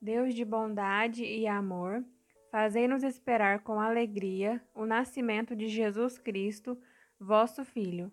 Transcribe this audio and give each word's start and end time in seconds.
Deus 0.00 0.32
de 0.32 0.44
bondade 0.44 1.24
e 1.24 1.46
amor, 1.46 2.04
fazei-nos 2.52 3.02
esperar 3.02 3.60
com 3.60 3.80
alegria 3.80 4.62
o 4.72 4.86
nascimento 4.86 5.56
de 5.56 5.66
Jesus 5.66 6.18
Cristo, 6.18 6.78
vosso 7.18 7.64
Filho. 7.64 8.10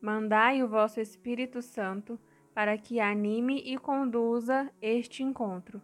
Mandai 0.00 0.62
o 0.62 0.68
vosso 0.68 1.00
Espírito 1.00 1.62
Santo 1.62 2.18
para 2.52 2.76
que 2.76 2.98
anime 2.98 3.62
e 3.64 3.78
conduza 3.78 4.68
este 4.82 5.22
encontro. 5.22 5.80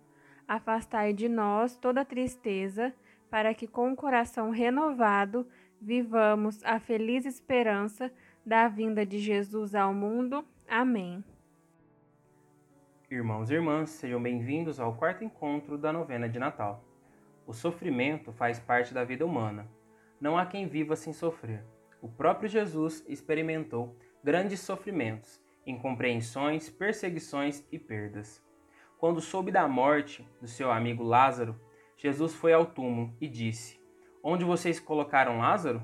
Afastai 0.46 1.12
de 1.12 1.28
nós 1.28 1.76
toda 1.76 2.04
tristeza, 2.04 2.92
para 3.30 3.54
que 3.54 3.68
com 3.68 3.92
o 3.92 3.96
coração 3.96 4.50
renovado 4.50 5.46
vivamos 5.80 6.64
a 6.64 6.80
feliz 6.80 7.24
esperança 7.24 8.12
da 8.44 8.66
vinda 8.66 9.06
de 9.06 9.20
Jesus 9.20 9.74
ao 9.74 9.94
mundo. 9.94 10.44
Amém. 10.68 11.22
Irmãos 13.14 13.48
e 13.48 13.54
irmãs, 13.54 13.90
sejam 13.90 14.20
bem-vindos 14.20 14.80
ao 14.80 14.96
quarto 14.96 15.22
encontro 15.22 15.78
da 15.78 15.92
novena 15.92 16.28
de 16.28 16.36
Natal. 16.36 16.84
O 17.46 17.52
sofrimento 17.52 18.32
faz 18.32 18.58
parte 18.58 18.92
da 18.92 19.04
vida 19.04 19.24
humana. 19.24 19.70
Não 20.20 20.36
há 20.36 20.44
quem 20.44 20.66
viva 20.66 20.96
sem 20.96 21.12
sofrer. 21.12 21.64
O 22.02 22.08
próprio 22.08 22.48
Jesus 22.48 23.04
experimentou 23.06 23.96
grandes 24.24 24.58
sofrimentos, 24.58 25.40
incompreensões, 25.64 26.68
perseguições 26.68 27.64
e 27.70 27.78
perdas. 27.78 28.44
Quando 28.98 29.20
soube 29.20 29.52
da 29.52 29.68
morte 29.68 30.28
do 30.40 30.48
seu 30.48 30.72
amigo 30.72 31.04
Lázaro, 31.04 31.54
Jesus 31.96 32.34
foi 32.34 32.52
ao 32.52 32.66
túmulo 32.66 33.14
e 33.20 33.28
disse: 33.28 33.80
Onde 34.24 34.44
vocês 34.44 34.80
colocaram 34.80 35.38
Lázaro? 35.38 35.80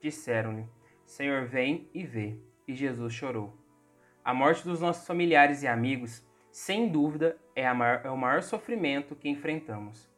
Disseram-lhe: 0.00 0.68
Senhor, 1.06 1.46
vem 1.46 1.88
e 1.94 2.04
vê. 2.04 2.36
E 2.66 2.74
Jesus 2.74 3.14
chorou. 3.14 3.56
A 4.24 4.34
morte 4.34 4.64
dos 4.64 4.80
nossos 4.80 5.06
familiares 5.06 5.62
e 5.62 5.68
amigos, 5.68 6.26
sem 6.54 6.88
dúvida, 6.88 7.36
é, 7.56 7.70
maior, 7.72 8.02
é 8.04 8.10
o 8.10 8.16
maior 8.16 8.40
sofrimento 8.40 9.16
que 9.16 9.28
enfrentamos. 9.28 10.08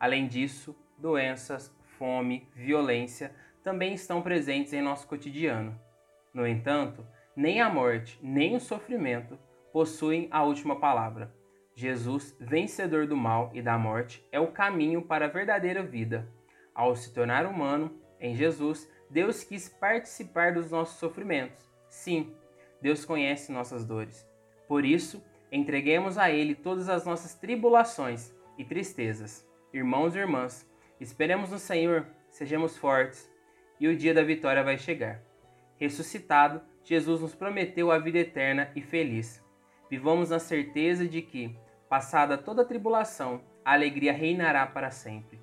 Além 0.00 0.26
disso, 0.26 0.76
doenças, 0.98 1.72
fome, 1.96 2.48
violência 2.56 3.32
também 3.62 3.94
estão 3.94 4.20
presentes 4.20 4.72
em 4.72 4.82
nosso 4.82 5.06
cotidiano. 5.06 5.80
No 6.34 6.44
entanto, 6.44 7.06
nem 7.36 7.60
a 7.60 7.70
morte, 7.70 8.18
nem 8.20 8.56
o 8.56 8.60
sofrimento 8.60 9.38
possuem 9.72 10.26
a 10.32 10.42
última 10.42 10.80
palavra. 10.80 11.32
Jesus, 11.76 12.36
vencedor 12.40 13.06
do 13.06 13.16
mal 13.16 13.52
e 13.54 13.62
da 13.62 13.78
morte, 13.78 14.26
é 14.32 14.40
o 14.40 14.50
caminho 14.50 15.02
para 15.02 15.26
a 15.26 15.30
verdadeira 15.30 15.84
vida. 15.84 16.28
Ao 16.74 16.96
se 16.96 17.14
tornar 17.14 17.46
humano, 17.46 17.96
em 18.18 18.34
Jesus, 18.34 18.90
Deus 19.08 19.44
quis 19.44 19.68
participar 19.68 20.52
dos 20.52 20.68
nossos 20.68 20.98
sofrimentos. 20.98 21.64
Sim, 21.88 22.34
Deus 22.82 23.04
conhece 23.04 23.52
nossas 23.52 23.84
dores. 23.84 24.28
Por 24.66 24.84
isso, 24.84 25.22
entreguemos 25.50 26.18
a 26.18 26.30
Ele 26.30 26.54
todas 26.54 26.88
as 26.88 27.04
nossas 27.04 27.34
tribulações 27.34 28.34
e 28.58 28.64
tristezas. 28.64 29.46
Irmãos 29.72 30.14
e 30.14 30.18
irmãs, 30.18 30.68
esperemos 31.00 31.50
no 31.50 31.58
Senhor, 31.58 32.06
sejamos 32.30 32.76
fortes, 32.76 33.30
e 33.78 33.88
o 33.88 33.96
dia 33.96 34.14
da 34.14 34.22
vitória 34.22 34.62
vai 34.62 34.78
chegar. 34.78 35.22
Ressuscitado, 35.76 36.62
Jesus 36.82 37.20
nos 37.20 37.34
prometeu 37.34 37.90
a 37.90 37.98
vida 37.98 38.18
eterna 38.18 38.70
e 38.74 38.80
feliz. 38.80 39.44
Vivamos 39.90 40.30
na 40.30 40.38
certeza 40.38 41.06
de 41.06 41.20
que, 41.20 41.56
passada 41.88 42.38
toda 42.38 42.62
a 42.62 42.66
tribulação, 42.66 43.42
a 43.64 43.72
alegria 43.72 44.12
reinará 44.12 44.66
para 44.66 44.90
sempre. 44.90 45.38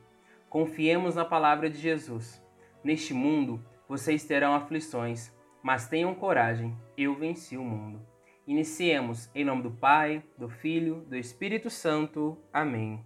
Confiemos 0.50 1.16
na 1.16 1.26
palavra 1.26 1.70
de 1.70 1.78
Jesus. 1.78 2.42
Neste 2.84 3.14
mundo 3.14 3.64
vocês 3.88 4.24
terão 4.24 4.54
aflições, 4.54 5.32
mas 5.62 5.88
tenham 5.88 6.16
coragem, 6.16 6.76
eu 6.98 7.16
venci 7.16 7.58
o 7.58 7.64
mundo. 7.64 8.13
Iniciemos 8.46 9.32
em 9.34 9.46
nome 9.46 9.64
do 9.64 9.72
Pai, 9.72 10.22
do 10.38 10.50
Filho, 10.50 11.02
do 11.06 11.16
Espírito 11.16 11.70
Santo. 11.70 12.38
Amém. 12.52 13.02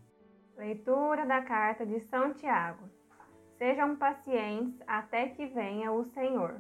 Leitura 0.58 1.28
da 1.28 1.42
carta 1.44 1.86
de 1.86 2.00
São 2.02 2.34
Tiago. 2.34 2.90
Sejam 3.60 3.96
pacientes 3.96 4.82
até 4.88 5.30
que 5.30 5.46
venha 5.46 5.92
o 5.92 6.06
Senhor. 6.06 6.60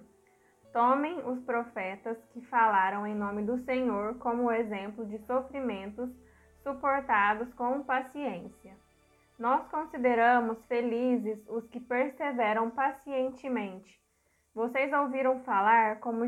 Tomem 0.71 1.17
os 1.25 1.39
profetas 1.43 2.17
que 2.31 2.41
falaram 2.41 3.07
em 3.07 3.15
nome 3.15 3.41
do 3.43 3.57
Senhor 3.63 4.19
como 4.19 4.51
exemplo 4.51 5.07
de 5.07 5.17
sofrimentos 5.25 6.11
suportados 6.61 7.51
com 7.55 7.81
paciência. 7.81 8.77
Nós 9.39 9.67
consideramos 9.69 10.63
felizes 10.65 11.39
os 11.47 11.67
que 11.67 11.79
perseveram 11.79 12.69
pacientemente. 12.69 13.99
Vocês 14.53 14.93
ouviram 14.93 15.39
falar 15.43 15.99
como, 15.99 16.27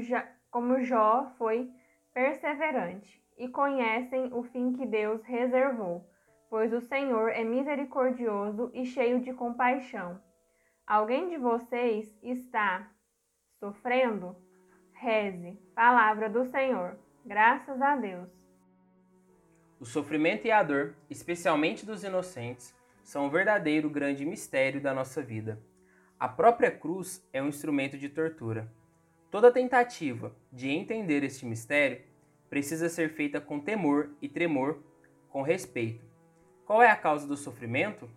Jó 0.79 1.31
foi 1.37 1.69
perseverante 2.13 3.21
e 3.37 3.47
conhecem 3.47 4.33
o 4.33 4.43
fim 4.43 4.73
que 4.73 4.85
Deus 4.85 5.23
reservou, 5.23 6.05
pois 6.49 6.73
o 6.73 6.81
Senhor 6.81 7.29
é 7.29 7.43
misericordioso 7.43 8.71
e 8.73 8.85
cheio 8.85 9.21
de 9.21 9.33
compaixão. 9.33 10.21
Alguém 10.85 11.29
de 11.29 11.37
vocês 11.37 12.13
está 12.21 12.89
sofrendo? 13.59 14.35
Reze, 14.93 15.57
palavra 15.75 16.29
do 16.29 16.45
Senhor. 16.45 16.97
Graças 17.25 17.81
a 17.81 17.95
Deus. 17.95 18.29
O 19.79 19.85
sofrimento 19.85 20.45
e 20.45 20.51
a 20.51 20.61
dor, 20.61 20.95
especialmente 21.09 21.85
dos 21.85 22.03
inocentes, 22.03 22.75
são 23.01 23.27
o 23.27 23.29
verdadeiro 23.29 23.89
grande 23.89 24.25
mistério 24.25 24.81
da 24.81 24.93
nossa 24.93 25.21
vida. 25.21 25.57
A 26.19 26.27
própria 26.27 26.69
cruz 26.69 27.25
é 27.31 27.41
um 27.41 27.47
instrumento 27.47 27.97
de 27.97 28.09
tortura. 28.09 28.69
Toda 29.31 29.51
tentativa 29.51 30.35
de 30.51 30.69
entender 30.69 31.23
este 31.23 31.45
mistério 31.45 32.01
precisa 32.49 32.89
ser 32.89 33.13
feita 33.13 33.39
com 33.39 33.59
temor 33.59 34.09
e 34.21 34.27
tremor, 34.27 34.81
com 35.29 35.41
respeito. 35.41 36.05
Qual 36.65 36.81
é 36.81 36.89
a 36.89 36.95
causa 36.95 37.27
do 37.27 37.37
sofrimento? 37.37 38.09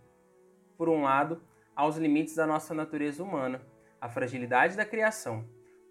Por 0.76 0.88
um 0.88 1.02
lado, 1.02 1.42
aos 1.76 1.96
limites 1.96 2.34
da 2.34 2.46
nossa 2.46 2.72
natureza 2.72 3.22
humana, 3.22 3.60
a 4.00 4.08
fragilidade 4.08 4.76
da 4.76 4.84
criação. 4.84 5.44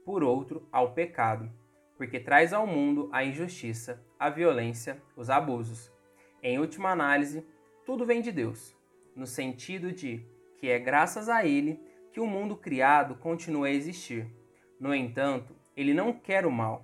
Por 0.04 0.24
outro, 0.24 0.68
ao 0.72 0.94
pecado, 0.94 1.52
porque 1.98 2.20
traz 2.20 2.52
ao 2.52 2.66
mundo 2.66 3.10
a 3.12 3.24
injustiça, 3.24 4.04
a 4.18 4.30
violência, 4.30 5.02
os 5.16 5.30
abusos. 5.30 5.92
Em 6.42 6.58
última 6.58 6.90
análise, 6.90 7.46
tudo 7.86 8.06
vem 8.06 8.22
de 8.22 8.32
Deus 8.32 8.76
no 9.16 9.28
sentido 9.28 9.92
de 9.92 10.26
que 10.58 10.70
é 10.70 10.80
graças 10.80 11.28
a 11.30 11.46
ele 11.46 11.80
que 12.12 12.20
o 12.20 12.28
mundo 12.28 12.56
criado 12.56 13.16
continua 13.16 13.68
a 13.68 13.72
existir. 13.72 14.28
No 14.82 14.96
entanto, 14.96 15.56
ele 15.78 15.94
não 15.94 16.12
quer 16.12 16.44
o 16.44 16.52
mal, 16.52 16.84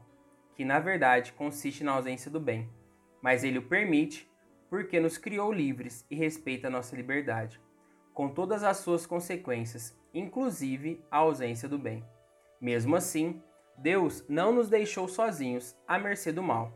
que 0.54 0.64
na 0.64 0.80
verdade 0.80 1.34
consiste 1.34 1.84
na 1.84 1.94
ausência 1.94 2.30
do 2.30 2.40
bem, 2.40 2.70
mas 3.24 3.44
ele 3.44 3.58
o 3.58 3.68
permite 3.68 4.32
porque 4.70 5.00
nos 5.00 5.18
criou 5.18 5.52
livres 5.52 6.06
e 6.08 6.16
respeita 6.16 6.70
nossa 6.70 6.96
liberdade, 6.96 7.60
com 8.14 8.30
todas 8.30 8.64
as 8.64 8.78
suas 8.78 9.08
consequências, 9.08 10.00
inclusive 10.14 11.04
a 11.10 11.18
ausência 11.18 11.68
do 11.68 11.80
bem. 11.80 12.06
Mesmo 12.62 12.96
assim, 12.96 13.42
Deus 13.76 14.24
não 14.30 14.52
nos 14.52 14.70
deixou 14.70 15.08
sozinhos 15.08 15.76
à 15.88 15.98
mercê 15.98 16.32
do 16.32 16.44
mal. 16.44 16.72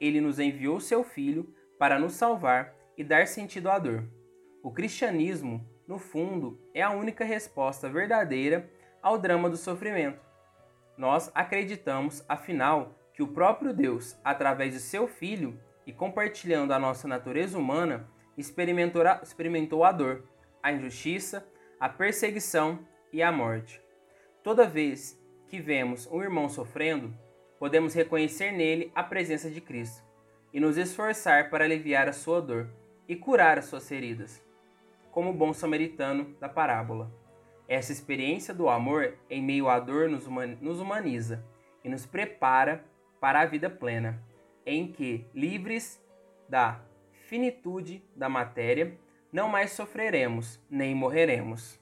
Ele 0.00 0.20
nos 0.20 0.38
enviou 0.38 0.78
seu 0.78 1.02
Filho 1.02 1.52
para 1.80 1.98
nos 1.98 2.12
salvar 2.12 2.76
e 2.96 3.02
dar 3.02 3.26
sentido 3.26 3.68
à 3.68 3.76
dor. 3.76 4.08
O 4.62 4.70
cristianismo, 4.70 5.68
no 5.88 5.98
fundo, 5.98 6.60
é 6.72 6.80
a 6.80 6.92
única 6.92 7.24
resposta 7.24 7.88
verdadeira 7.88 8.70
ao 9.02 9.18
drama 9.18 9.50
do 9.50 9.56
sofrimento. 9.56 10.29
Nós 11.00 11.30
acreditamos, 11.34 12.22
afinal, 12.28 12.94
que 13.14 13.22
o 13.22 13.28
próprio 13.28 13.72
Deus, 13.72 14.20
através 14.22 14.74
de 14.74 14.80
seu 14.80 15.08
Filho 15.08 15.58
e 15.86 15.94
compartilhando 15.94 16.74
a 16.74 16.78
nossa 16.78 17.08
natureza 17.08 17.56
humana, 17.56 18.06
experimentou 18.36 19.00
a, 19.06 19.18
experimentou 19.22 19.82
a 19.82 19.92
dor, 19.92 20.28
a 20.62 20.70
injustiça, 20.70 21.48
a 21.80 21.88
perseguição 21.88 22.80
e 23.10 23.22
a 23.22 23.32
morte. 23.32 23.80
Toda 24.42 24.68
vez 24.68 25.18
que 25.48 25.58
vemos 25.58 26.06
um 26.12 26.20
irmão 26.22 26.50
sofrendo, 26.50 27.16
podemos 27.58 27.94
reconhecer 27.94 28.52
nele 28.52 28.92
a 28.94 29.02
presença 29.02 29.48
de 29.48 29.62
Cristo 29.62 30.04
e 30.52 30.60
nos 30.60 30.76
esforçar 30.76 31.48
para 31.48 31.64
aliviar 31.64 32.10
a 32.10 32.12
sua 32.12 32.42
dor 32.42 32.68
e 33.08 33.16
curar 33.16 33.56
as 33.56 33.64
suas 33.64 33.88
feridas 33.88 34.44
como 35.10 35.30
o 35.30 35.34
bom 35.34 35.54
samaritano 35.54 36.36
da 36.38 36.48
parábola. 36.48 37.10
Essa 37.70 37.92
experiência 37.92 38.52
do 38.52 38.68
amor 38.68 39.16
em 39.30 39.40
meio 39.40 39.68
à 39.68 39.78
dor 39.78 40.08
nos 40.08 40.80
humaniza 40.80 41.44
e 41.84 41.88
nos 41.88 42.04
prepara 42.04 42.84
para 43.20 43.42
a 43.42 43.46
vida 43.46 43.70
plena, 43.70 44.20
em 44.66 44.90
que, 44.90 45.24
livres 45.32 46.04
da 46.48 46.80
finitude 47.28 48.04
da 48.16 48.28
matéria, 48.28 48.98
não 49.32 49.48
mais 49.48 49.70
sofreremos 49.70 50.60
nem 50.68 50.96
morreremos. 50.96 51.80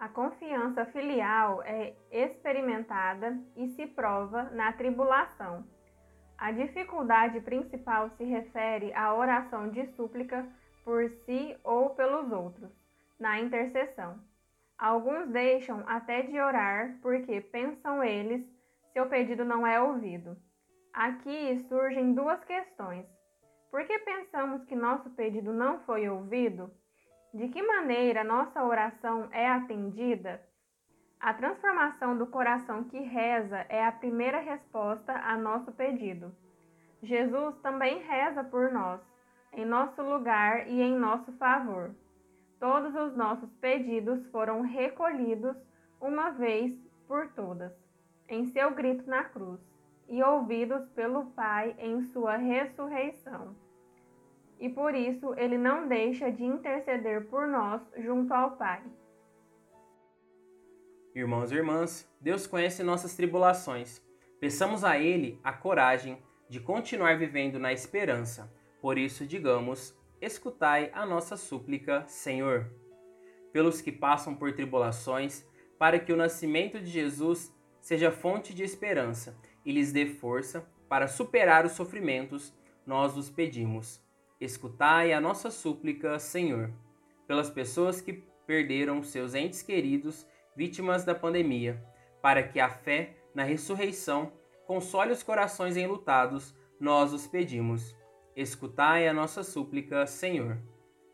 A 0.00 0.08
confiança 0.08 0.84
filial 0.86 1.62
é 1.62 1.94
experimentada 2.10 3.38
e 3.54 3.68
se 3.68 3.86
prova 3.86 4.50
na 4.50 4.72
tribulação. 4.72 5.64
A 6.36 6.50
dificuldade 6.50 7.40
principal 7.40 8.10
se 8.16 8.24
refere 8.24 8.92
à 8.94 9.14
oração 9.14 9.70
de 9.70 9.86
súplica 9.94 10.44
por 10.84 11.08
si 11.24 11.56
ou 11.62 11.90
pelos 11.90 12.32
outros, 12.32 12.83
na 13.24 13.40
intercessão. 13.40 14.20
Alguns 14.76 15.30
deixam 15.30 15.82
até 15.86 16.20
de 16.20 16.38
orar 16.38 16.98
porque 17.00 17.40
pensam 17.40 18.04
eles 18.04 18.44
seu 18.92 19.06
pedido 19.06 19.46
não 19.46 19.66
é 19.66 19.80
ouvido. 19.80 20.36
Aqui 20.92 21.58
surgem 21.66 22.12
duas 22.12 22.44
questões. 22.44 23.06
Por 23.70 23.82
que 23.86 23.98
pensamos 24.00 24.62
que 24.66 24.76
nosso 24.76 25.08
pedido 25.10 25.54
não 25.54 25.80
foi 25.80 26.06
ouvido? 26.06 26.70
De 27.32 27.48
que 27.48 27.62
maneira 27.62 28.22
nossa 28.22 28.62
oração 28.62 29.26
é 29.32 29.48
atendida? 29.48 30.42
A 31.18 31.32
transformação 31.32 32.18
do 32.18 32.26
coração 32.26 32.84
que 32.84 33.00
reza 33.00 33.64
é 33.70 33.86
a 33.86 33.90
primeira 33.90 34.40
resposta 34.40 35.14
a 35.14 35.34
nosso 35.34 35.72
pedido. 35.72 36.30
Jesus 37.02 37.56
também 37.62 38.00
reza 38.00 38.44
por 38.44 38.70
nós, 38.70 39.00
em 39.54 39.64
nosso 39.64 40.02
lugar 40.02 40.68
e 40.68 40.82
em 40.82 40.94
nosso 40.94 41.32
favor. 41.38 41.94
Todos 42.64 42.94
os 42.94 43.14
nossos 43.14 43.52
pedidos 43.56 44.26
foram 44.28 44.62
recolhidos 44.62 45.54
uma 46.00 46.30
vez 46.30 46.72
por 47.06 47.28
todas, 47.32 47.72
em 48.26 48.46
seu 48.46 48.70
grito 48.74 49.06
na 49.06 49.24
cruz, 49.24 49.60
e 50.08 50.22
ouvidos 50.22 50.88
pelo 50.94 51.26
Pai 51.32 51.76
em 51.78 52.00
sua 52.04 52.36
ressurreição 52.36 53.54
e 54.64 54.68
por 54.70 54.94
isso 54.94 55.34
ele 55.34 55.58
não 55.58 55.86
deixa 55.86 56.30
de 56.30 56.42
interceder 56.42 57.26
por 57.26 57.46
nós 57.46 57.82
junto 57.98 58.32
ao 58.32 58.56
Pai. 58.56 58.82
Irmãos 61.14 61.52
e 61.52 61.56
irmãs, 61.56 62.10
Deus 62.18 62.46
conhece 62.46 62.82
nossas 62.82 63.14
tribulações. 63.14 64.02
Peçamos 64.40 64.82
a 64.82 64.98
Ele 64.98 65.38
a 65.44 65.52
coragem 65.52 66.16
de 66.48 66.60
continuar 66.60 67.18
vivendo 67.18 67.58
na 67.58 67.74
esperança. 67.74 68.50
Por 68.80 68.96
isso, 68.96 69.26
digamos: 69.26 69.94
escutai 70.20 70.90
a 70.92 71.04
nossa 71.04 71.36
súplica, 71.36 72.04
Senhor. 72.06 72.70
Pelos 73.52 73.80
que 73.80 73.92
passam 73.92 74.34
por 74.34 74.52
tribulações, 74.52 75.46
para 75.78 75.98
que 75.98 76.12
o 76.12 76.16
nascimento 76.16 76.80
de 76.80 76.90
Jesus 76.90 77.54
seja 77.80 78.10
fonte 78.10 78.54
de 78.54 78.62
esperança 78.62 79.36
e 79.64 79.72
lhes 79.72 79.92
dê 79.92 80.06
força 80.06 80.68
para 80.88 81.08
superar 81.08 81.64
os 81.64 81.72
sofrimentos, 81.72 82.52
nós 82.86 83.16
os 83.16 83.30
pedimos 83.30 84.04
Escutai 84.40 85.12
a 85.12 85.20
nossa 85.20 85.50
súplica, 85.50 86.18
Senhor, 86.18 86.70
pelas 87.26 87.48
pessoas 87.48 88.00
que 88.00 88.12
perderam 88.46 89.02
seus 89.02 89.34
entes 89.34 89.62
queridos 89.62 90.26
vítimas 90.56 91.04
da 91.04 91.14
pandemia, 91.14 91.82
para 92.20 92.42
que 92.42 92.60
a 92.60 92.68
fé 92.68 93.16
na 93.34 93.42
ressurreição 93.42 94.32
console 94.66 95.12
os 95.12 95.22
corações 95.22 95.76
enlutados, 95.76 96.54
nós 96.80 97.12
os 97.12 97.26
pedimos. 97.26 97.96
Escutai 98.36 99.06
a 99.06 99.12
nossa 99.14 99.42
súplica, 99.42 100.06
Senhor, 100.06 100.58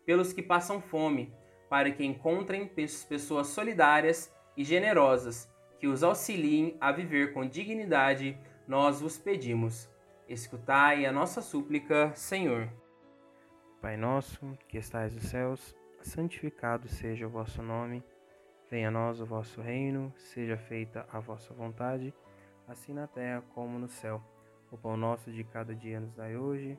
pelos 0.07 0.33
que 0.33 0.43
passam 0.43 0.81
fome, 0.81 1.33
para 1.69 1.91
que 1.91 2.05
encontrem 2.05 2.67
pessoas 2.67 3.49
solidárias 3.49 4.35
e 4.57 4.65
generosas 4.65 5.51
que 5.81 5.87
os 5.87 6.03
auxiliem 6.03 6.77
a 6.79 6.93
viver 6.93 7.33
com 7.33 7.49
dignidade, 7.49 8.39
nós 8.69 9.01
vos 9.01 9.17
pedimos. 9.17 9.89
Escutai 10.29 11.07
a 11.07 11.13
nossa 11.13 11.41
súplica, 11.41 12.13
Senhor. 12.15 12.71
Pai 13.81 13.97
nosso, 13.97 14.59
que 14.69 14.77
estais 14.77 15.15
nos 15.15 15.25
céus, 15.25 15.75
santificado 16.03 16.87
seja 16.87 17.27
o 17.27 17.31
vosso 17.31 17.63
nome. 17.63 18.05
Venha 18.71 18.89
a 18.89 18.91
nós 18.91 19.21
o 19.21 19.27
vosso 19.27 19.63
reino, 19.63 20.13
seja 20.17 20.57
feita 20.57 21.07
a 21.11 21.19
vossa 21.19 21.53
vontade, 21.55 22.15
assim 22.69 22.93
na 22.93 23.07
terra 23.07 23.43
como 23.55 23.79
no 23.79 23.89
céu. 23.89 24.23
O 24.71 24.77
pão 24.77 24.97
nosso 24.97 25.33
de 25.33 25.43
cada 25.43 25.75
dia 25.75 25.99
nos 25.99 26.15
dai 26.15 26.37
hoje. 26.37 26.79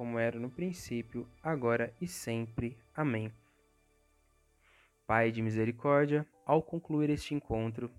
como 0.00 0.18
era 0.18 0.40
no 0.40 0.48
princípio, 0.48 1.28
agora 1.42 1.94
e 2.00 2.08
sempre. 2.08 2.78
Amém. 2.94 3.30
Pai 5.06 5.30
de 5.30 5.42
misericórdia, 5.42 6.26
ao 6.46 6.62
concluir 6.62 7.10
este 7.10 7.34
encontro, 7.34 7.90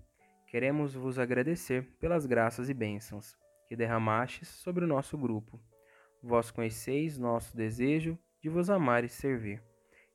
queremos 0.48 0.96
vos 0.96 1.16
agradecer 1.16 1.84
pelas 2.00 2.26
graças 2.26 2.68
e 2.68 2.74
bênçãos 2.74 3.36
que 3.68 3.76
derramastes 3.76 4.48
sobre 4.48 4.84
o 4.84 4.88
nosso 4.88 5.16
grupo. 5.16 5.60
Vós 6.20 6.50
conheceis 6.50 7.16
nosso 7.16 7.56
desejo 7.56 8.18
de 8.40 8.48
vos 8.48 8.68
amar 8.68 9.04
e 9.04 9.08
servir. 9.08 9.62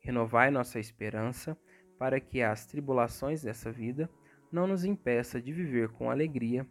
Renovai 0.02 0.52
nossa 0.52 0.82
esperança, 0.82 1.58
para 1.98 2.20
que 2.20 2.42
as 2.42 2.66
tribulações 2.66 3.44
dessa 3.44 3.72
vida 3.72 4.10
não 4.52 4.68
nos 4.68 4.84
impeça 4.84 5.42
de 5.42 5.54
viver 5.54 5.88
com 5.94 6.12
alegria. 6.12 6.68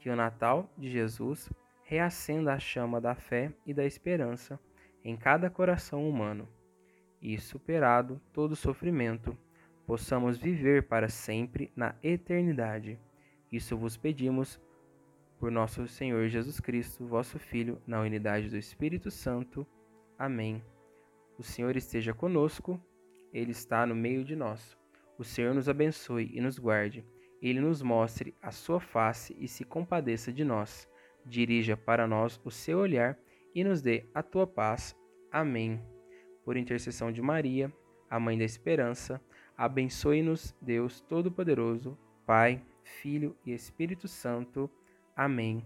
Que 0.00 0.10
o 0.10 0.16
Natal 0.16 0.68
de 0.76 0.90
Jesus 0.90 1.48
reacenda 1.88 2.52
a 2.52 2.58
chama 2.58 3.00
da 3.00 3.14
fé 3.14 3.52
e 3.64 3.72
da 3.72 3.84
esperança 3.84 4.58
em 5.04 5.16
cada 5.16 5.48
coração 5.48 6.08
humano, 6.08 6.48
e, 7.22 7.38
superado 7.38 8.20
todo 8.32 8.56
sofrimento, 8.56 9.38
possamos 9.86 10.36
viver 10.36 10.88
para 10.88 11.08
sempre 11.08 11.72
na 11.76 11.94
eternidade. 12.02 12.98
Isso 13.52 13.76
vos 13.76 13.96
pedimos 13.96 14.60
por 15.38 15.52
nosso 15.52 15.86
Senhor 15.86 16.26
Jesus 16.26 16.58
Cristo, 16.58 17.06
vosso 17.06 17.38
Filho, 17.38 17.80
na 17.86 18.00
unidade 18.00 18.50
do 18.50 18.56
Espírito 18.56 19.08
Santo. 19.08 19.64
Amém. 20.18 20.60
O 21.38 21.44
Senhor 21.44 21.76
esteja 21.76 22.12
conosco, 22.12 22.80
Ele 23.32 23.52
está 23.52 23.86
no 23.86 23.94
meio 23.94 24.24
de 24.24 24.34
nós. 24.34 24.76
O 25.16 25.22
Senhor 25.22 25.54
nos 25.54 25.68
abençoe 25.68 26.32
e 26.34 26.40
nos 26.40 26.58
guarde. 26.58 27.04
Ele 27.40 27.60
nos 27.60 27.80
mostre 27.80 28.34
a 28.42 28.50
sua 28.50 28.80
face 28.80 29.36
e 29.38 29.46
se 29.46 29.64
compadeça 29.64 30.32
de 30.32 30.44
nós. 30.44 30.88
Dirija 31.26 31.76
para 31.76 32.06
nós 32.06 32.40
o 32.44 32.50
seu 32.50 32.78
olhar 32.78 33.18
e 33.54 33.64
nos 33.64 33.82
dê 33.82 34.04
a 34.14 34.22
tua 34.22 34.46
paz. 34.46 34.96
Amém. 35.30 35.82
Por 36.44 36.56
intercessão 36.56 37.10
de 37.10 37.20
Maria, 37.20 37.72
a 38.08 38.20
Mãe 38.20 38.38
da 38.38 38.44
Esperança, 38.44 39.20
abençoe-nos, 39.56 40.54
Deus 40.62 41.00
Todo-Poderoso, 41.00 41.98
Pai, 42.24 42.62
Filho 42.84 43.36
e 43.44 43.52
Espírito 43.52 44.06
Santo. 44.06 44.70
Amém. 45.16 45.64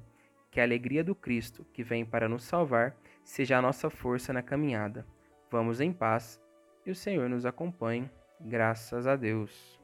Que 0.51 0.61
a 0.61 0.65
alegria 0.65 1.05
do 1.05 1.15
Cristo, 1.15 1.67
que 1.73 1.83
vem 1.83 2.05
para 2.05 2.29
nos 2.29 2.45
salvar, 2.45 2.97
seja 3.23 3.59
a 3.59 3.63
nossa 3.63 3.91
força 3.91 4.33
na 4.33 4.43
caminhada. 4.43 5.07
Vamos 5.51 5.81
em 5.81 5.93
paz 5.93 6.41
e 6.87 6.91
o 6.91 6.95
Senhor 6.95 7.29
nos 7.29 7.45
acompanhe. 7.45 8.11
Graças 8.41 9.07
a 9.07 9.17
Deus. 9.17 9.80